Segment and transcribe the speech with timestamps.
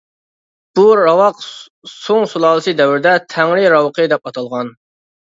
[0.77, 1.43] بۇ راۋاق
[1.95, 4.73] سۇڭ سۇلالىسى دەۋرىدە تەڭرى راۋىقى دەپ ئاتالغان.